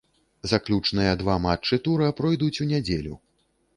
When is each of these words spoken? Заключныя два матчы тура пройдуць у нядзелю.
Заключныя 0.51 1.11
два 1.21 1.35
матчы 1.45 1.79
тура 1.89 2.09
пройдуць 2.23 2.55
у 2.67 2.71
нядзелю. 2.73 3.13